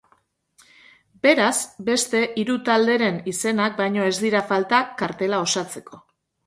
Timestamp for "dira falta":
4.27-4.83